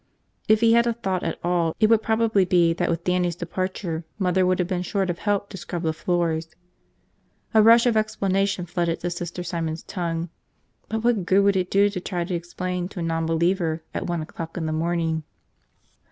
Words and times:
If 0.47 0.61
he 0.61 0.73
had 0.73 0.87
a 0.87 0.93
thought 0.93 1.21
at 1.21 1.37
all 1.43 1.75
it 1.79 1.87
would 1.87 2.01
probably 2.01 2.43
be 2.43 2.73
that 2.73 2.89
with 2.89 3.03
Dannie's 3.03 3.35
departure 3.35 4.03
Mother 4.17 4.47
would 4.47 4.57
have 4.57 4.67
been 4.67 4.81
short 4.81 5.11
of 5.11 5.19
help 5.19 5.49
to 5.49 5.57
scrub 5.57 5.83
the 5.83 5.93
floors. 5.93 6.55
A 7.53 7.61
rush 7.61 7.85
of 7.85 7.95
explanation 7.95 8.65
flooded 8.65 9.01
to 9.01 9.11
Sister 9.11 9.43
Simon's 9.43 9.83
tongue– 9.83 10.29
but 10.89 11.03
what 11.03 11.27
good 11.27 11.43
would 11.43 11.55
it 11.55 11.69
do 11.69 11.87
to 11.87 11.99
try 12.01 12.23
to 12.23 12.33
explain 12.33 12.87
to 12.87 12.99
a 12.99 13.03
nonbeliever 13.03 13.83
at 13.93 14.07
one 14.07 14.23
o'clock 14.23 14.57
in 14.57 14.65
the 14.65 14.73
morning? 14.73 15.21